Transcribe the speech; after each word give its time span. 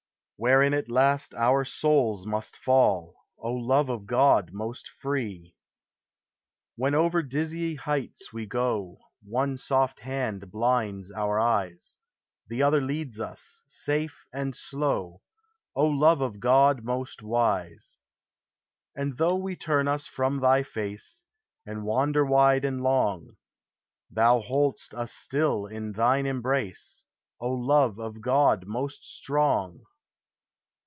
Wherein 0.43 0.73
at 0.73 0.89
last 0.89 1.35
our 1.35 1.63
souls 1.63 2.25
must 2.25 2.57
fall, 2.57 3.15
O 3.37 3.53
Love 3.53 3.89
of 3.89 4.07
God 4.07 4.51
most 4.51 4.89
free! 4.89 5.55
When 6.75 6.95
over 6.95 7.21
dizzy 7.21 7.75
heights 7.75 8.33
we 8.33 8.47
go, 8.47 8.97
One 9.23 9.55
soft 9.55 9.99
hand 9.99 10.49
blinds 10.51 11.11
our 11.11 11.39
eyes, 11.39 11.97
The 12.47 12.63
other 12.63 12.81
leads 12.81 13.19
us, 13.19 13.61
safe 13.67 14.25
and 14.33 14.55
slow, 14.55 15.21
O 15.75 15.85
Love 15.85 16.21
of 16.21 16.39
God 16.39 16.83
most 16.83 17.21
wise! 17.21 17.99
And 18.95 19.17
though 19.17 19.35
we 19.35 19.55
turn 19.55 19.87
us 19.87 20.07
from 20.07 20.39
thy 20.39 20.63
face, 20.63 21.21
And 21.67 21.83
wander 21.85 22.25
wide 22.25 22.65
and 22.65 22.81
long, 22.81 23.37
Thou 24.09 24.39
hold'st 24.41 24.95
us 24.95 25.13
still 25.13 25.67
in 25.67 25.91
thine 25.91 26.25
embrace, 26.25 27.03
O 27.39 27.51
Love 27.51 27.99
of 27.99 28.21
God 28.21 28.65
most 28.65 29.05
strong! 29.05 29.83